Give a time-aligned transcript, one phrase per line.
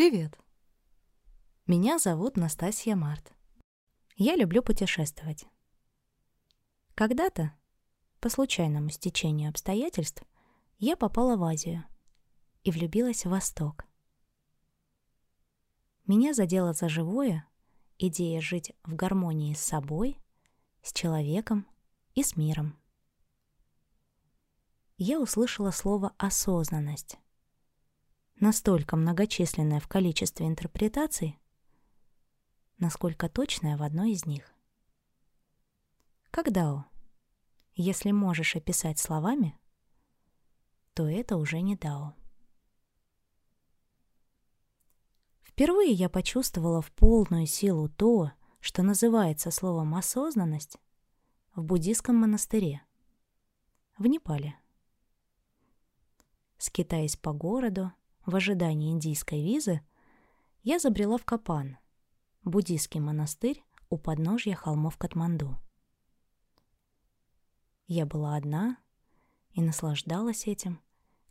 [0.00, 0.34] Привет.
[1.66, 3.34] Меня зовут Настасья Март.
[4.16, 5.44] Я люблю путешествовать.
[6.94, 7.52] Когда-то,
[8.18, 10.22] по случайному стечению обстоятельств,
[10.78, 11.84] я попала в Азию
[12.62, 13.84] и влюбилась в Восток.
[16.06, 17.46] Меня задела за живое
[17.98, 20.16] идея жить в гармонии с собой,
[20.80, 21.66] с человеком
[22.14, 22.80] и с миром.
[24.96, 27.18] Я услышала слово «осознанность»,
[28.40, 31.38] настолько многочисленное в количестве интерпретаций,
[32.78, 34.52] насколько точное в одной из них.
[36.30, 36.86] Когда,
[37.74, 39.58] если можешь описать словами,
[40.94, 42.14] то это уже не дао.
[45.42, 50.78] Впервые я почувствовала в полную силу то, что называется словом «осознанность»
[51.54, 52.82] в буддийском монастыре
[53.98, 54.56] в Непале.
[56.56, 57.92] Скитаясь по городу
[58.30, 59.82] в ожидании индийской визы,
[60.62, 61.76] я забрела в Капан,
[62.44, 65.58] буддийский монастырь у подножья холмов Катманду.
[67.86, 68.78] Я была одна
[69.52, 70.80] и наслаждалась этим,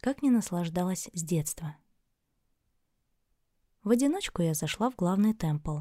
[0.00, 1.76] как не наслаждалась с детства—
[3.88, 5.78] в одиночку я зашла в главный темпл.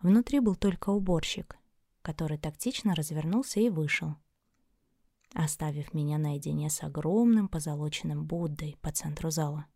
[0.00, 1.58] Внутри был только уборщик,
[2.02, 4.16] который тактично развернулся и вышел,
[5.34, 9.66] оставив меня наедине с огромным позолоченным Буддой по центру зала.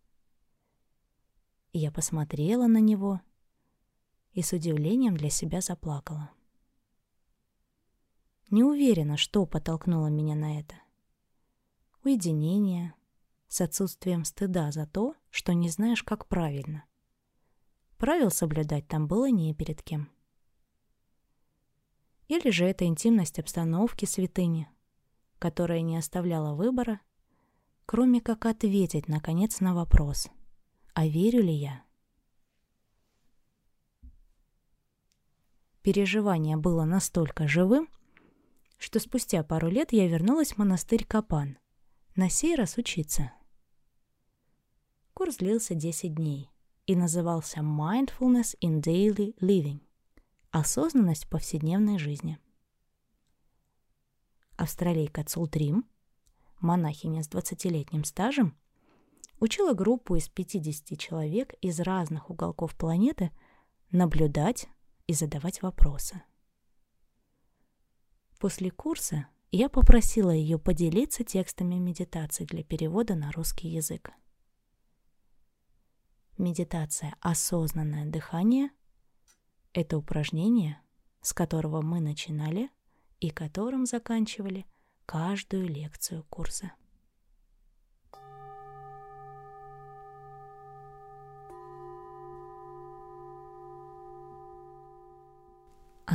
[1.75, 3.21] Я посмотрела на него
[4.33, 6.31] и с удивлением для себя заплакала.
[8.49, 10.77] Не уверена, что подтолкнуло меня на это.
[12.03, 12.95] Уединение
[13.49, 16.85] с отсутствием стыда за то, что не знаешь, как правильно—
[18.05, 20.11] Правил соблюдать там было не перед кем.
[22.29, 24.69] Или же это интимность обстановки святыни,
[25.39, 27.01] которая не оставляла выбора,
[27.87, 30.29] кроме как ответить, наконец, на вопрос,
[30.95, 31.85] а верю ли я?
[35.83, 37.89] Переживание было настолько живым,
[38.79, 41.59] что спустя пару лет я вернулась в монастырь Капан,
[42.17, 43.33] на сей раз учиться.
[45.13, 46.51] Курс длился 10 дней
[46.87, 49.81] и назывался Mindfulness in Daily Living–
[50.51, 52.39] осознанность в повседневной жизни.
[54.57, 55.85] Австралийка Цултрим,
[56.61, 58.57] монахиня с 20-летним стажем,
[59.45, 63.31] учила группу из 50 человек из разных уголков планеты
[63.91, 64.69] наблюдать
[65.07, 66.23] и задавать вопросы.
[68.41, 74.13] После курса я попросила ее поделиться текстами медитаций для перевода на русский язык.
[76.39, 78.71] Медитация «Осознанное дыхание»—
[79.75, 80.81] это упражнение,
[81.21, 82.71] с которого мы начинали
[83.21, 84.65] и которым заканчивали
[85.05, 86.73] каждую лекцию курса.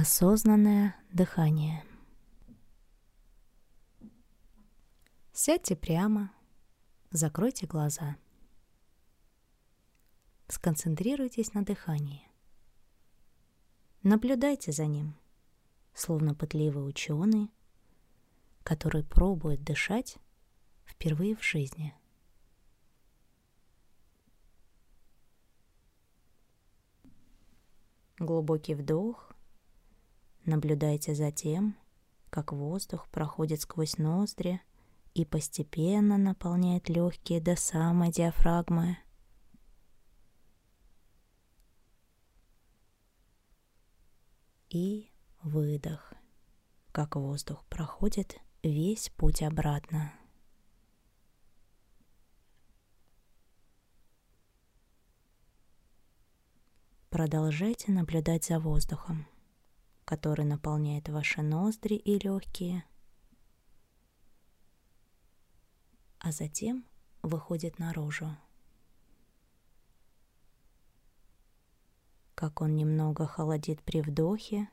[0.02, 1.84] Осознанное дыхание.
[5.34, 6.32] Сядьте прямо,
[7.12, 8.16] закройте глаза—
[10.48, 12.26] сконцентрируйтесь на дыхании.
[14.02, 15.18] Наблюдайте за ним,
[15.94, 17.52] словно пытливый ученый,
[18.64, 20.18] который пробует дышать
[20.86, 21.94] впервые в жизни.
[28.18, 29.36] Глубокий вдох.
[30.50, 31.78] Наблюдайте за тем,
[32.32, 34.60] как воздух проходит сквозь ноздри
[35.14, 38.98] и постепенно наполняет легкие до самой диафрагмы–
[44.70, 45.12] и
[45.44, 46.14] выдох,
[46.92, 50.14] как воздух проходит весь путь обратно.
[57.10, 59.28] Продолжайте наблюдать за воздухом,
[60.10, 62.84] который наполняет ваши ноздри и легкие,
[66.18, 66.84] а затем
[67.22, 68.36] выходит наружу.
[72.34, 74.70] как он немного холодит при вдохе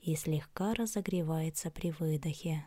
[0.00, 2.66] и слегка разогревается при выдохе.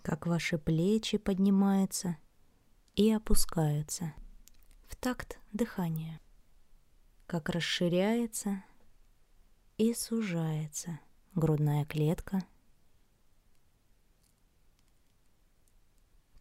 [0.00, 2.16] Как ваши плечи поднимаются
[2.94, 4.14] и опускаются
[4.88, 6.20] в такт дыхания.
[7.26, 8.62] Как расширяется
[9.78, 11.00] и сужается
[11.34, 12.44] грудная клетка–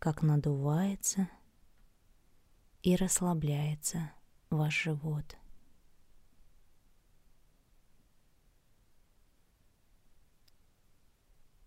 [0.01, 1.29] как надувается
[2.81, 4.11] и расслабляется
[4.49, 5.37] ваш живот.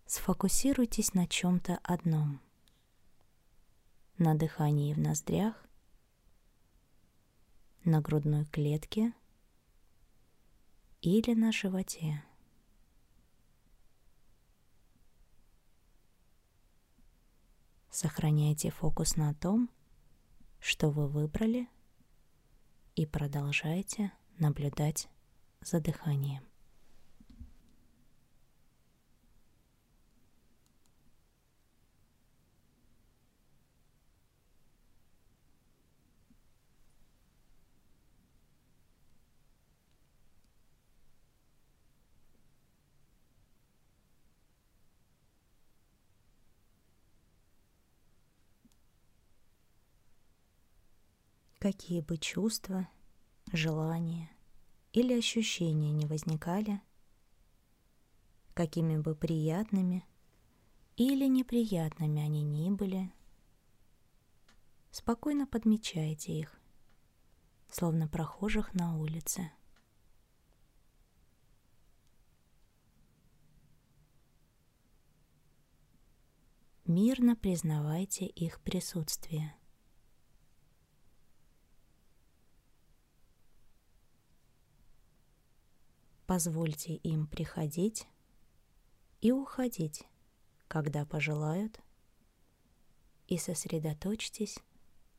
[0.05, 2.41] Сфокусируйтесь на чем-то одном.
[4.17, 5.65] На дыхании в ноздрях,
[7.83, 9.13] на грудной клетке
[11.01, 12.23] или на животе.
[17.91, 19.69] Сохраняйте фокус на том,
[20.59, 21.67] что вы выбрали,
[22.95, 25.09] и продолжайте наблюдать
[25.61, 26.43] за дыханием.
[51.59, 52.87] Какие бы чувства,
[53.51, 54.29] желания
[54.93, 56.81] или ощущения не возникали,
[58.53, 60.05] какими бы приятными
[60.95, 63.11] или неприятными они ни были,
[64.91, 66.59] спокойно подмечайте их,
[67.69, 69.51] словно прохожих на улице.
[76.85, 79.55] Мирно признавайте их присутствие–
[86.25, 88.07] Позвольте им приходить
[89.21, 90.03] и уходить,
[90.67, 91.79] когда пожелают,
[93.27, 94.59] и сосредоточьтесь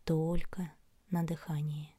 [0.04, 0.72] только
[1.10, 1.95] на дыхании.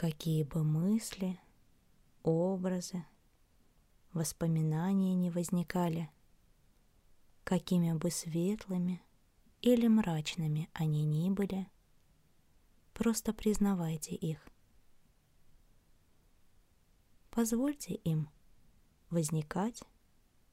[0.00, 1.38] Какие бы мысли,
[2.22, 3.04] образы,
[4.14, 6.08] воспоминания не возникали,
[7.44, 9.02] какими бы светлыми
[9.60, 11.68] или мрачными они ни были,
[12.94, 14.42] просто признавайте их.
[17.30, 18.30] Позвольте им
[19.10, 19.82] возникать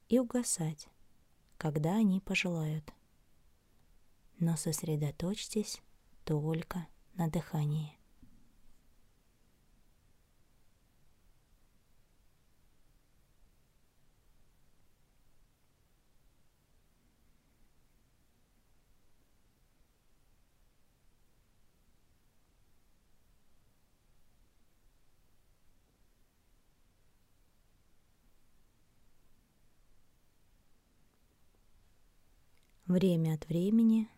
[0.10, 0.90] и угасать,
[1.58, 2.94] когда они пожелают.
[4.40, 5.82] Но сосредоточьтесь
[6.26, 7.97] только на дыхании.
[32.88, 34.10] Время от времени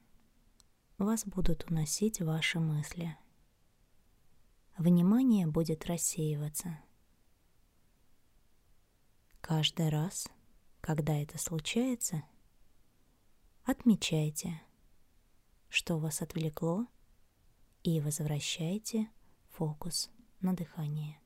[1.00, 3.18] вас будут уносить ваши мысли.
[4.78, 6.78] Внимание будет рассеиваться.
[9.42, 10.28] Каждый раз,
[10.82, 12.24] когда это случается,
[13.64, 14.62] отмечайте,
[15.68, 16.86] что вас отвлекло,
[17.82, 19.10] и возвращайте
[19.48, 20.12] фокус
[20.42, 21.19] на дыхание.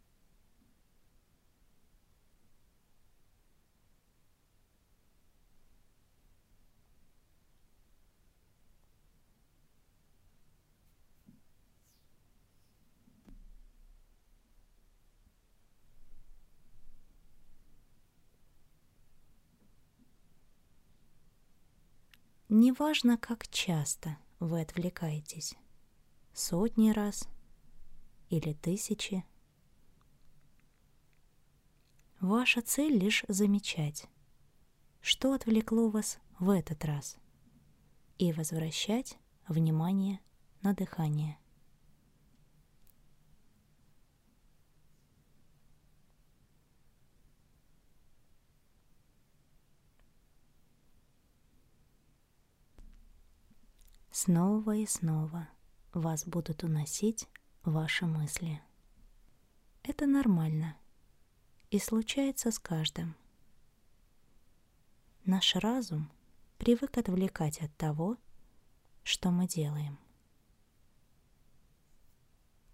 [22.56, 25.56] Неважно, как часто вы отвлекаетесь.
[26.36, 27.28] Сотни раз
[28.30, 29.26] или тысячи.
[32.20, 34.06] Ваша цель лишь замечать,
[35.02, 37.18] что отвлекло вас в этот раз,
[38.20, 39.18] и возвращать
[39.48, 40.20] внимание
[40.62, 41.40] на дыхание.
[54.26, 55.50] Снова и снова
[55.92, 57.28] вас будут уносить
[57.66, 58.62] ваши мысли.
[59.84, 60.78] Это нормально
[61.72, 63.18] и случается с каждым.
[65.26, 66.10] Наш разум
[66.58, 68.16] привык отвлекать от того,
[69.04, 70.00] что мы делаем.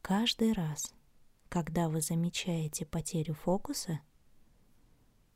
[0.04, 0.94] Каждый раз,
[1.50, 4.02] когда вы замечаете потерю фокуса,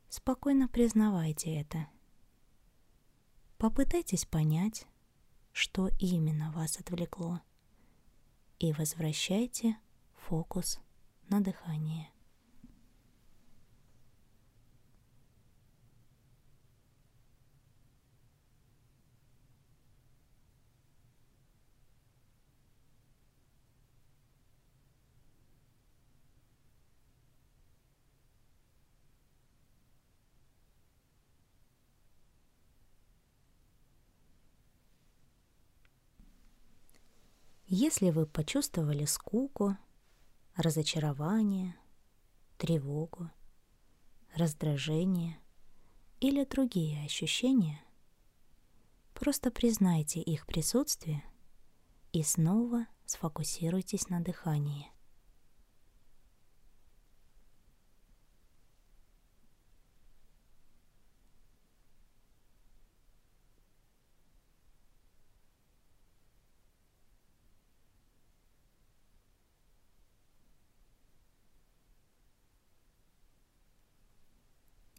[0.08, 1.88] спокойно признавайте это.
[3.58, 4.86] Попытайтесь понять,
[5.54, 7.40] что именно вас отвлекло,
[8.58, 9.78] и возвращайте
[10.26, 10.80] фокус
[11.28, 12.10] на дыхание.
[37.76, 39.76] Если вы почувствовали скуку,
[40.54, 41.74] разочарование,
[42.56, 43.32] тревогу,
[44.36, 45.40] раздражение
[46.20, 47.80] или другие ощущения,
[49.12, 51.24] просто признайте их присутствие
[52.12, 54.93] и снова сфокусируйтесь на дыхании.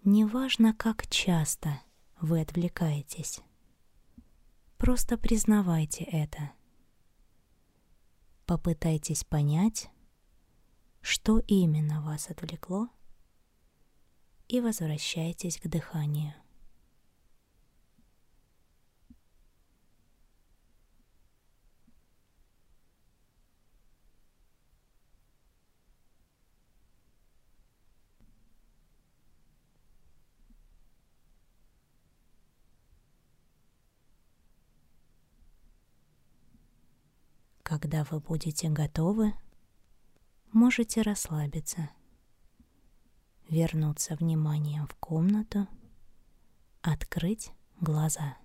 [0.07, 1.81] Неважно, как часто
[2.21, 3.41] вы отвлекаетесь.
[4.77, 6.51] Просто признавайте это.
[8.45, 9.89] Попытайтесь понять,
[11.01, 12.88] что именно вас отвлекло,
[14.47, 16.35] и возвращайтесь к дыханию.
[37.77, 39.34] Когда вы будете готовы,
[40.53, 41.89] можете расслабиться,
[43.50, 45.67] вернуться вниманием в комнату,
[46.82, 47.51] открыть
[47.82, 48.38] глаза.